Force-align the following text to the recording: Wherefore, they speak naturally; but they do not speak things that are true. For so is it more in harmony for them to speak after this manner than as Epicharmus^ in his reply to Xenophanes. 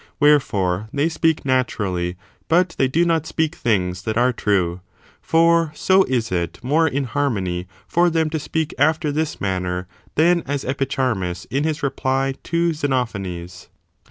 Wherefore, 0.19 0.89
they 0.91 1.09
speak 1.09 1.45
naturally; 1.45 2.15
but 2.47 2.69
they 2.79 2.87
do 2.87 3.05
not 3.05 3.27
speak 3.27 3.53
things 3.53 4.01
that 4.01 4.17
are 4.17 4.33
true. 4.33 4.81
For 5.21 5.71
so 5.75 6.05
is 6.05 6.31
it 6.31 6.57
more 6.63 6.87
in 6.87 7.03
harmony 7.03 7.67
for 7.87 8.09
them 8.09 8.31
to 8.31 8.39
speak 8.39 8.73
after 8.79 9.11
this 9.11 9.39
manner 9.39 9.87
than 10.15 10.41
as 10.47 10.63
Epicharmus^ 10.65 11.45
in 11.51 11.65
his 11.65 11.83
reply 11.83 12.33
to 12.45 12.73
Xenophanes. 12.73 13.67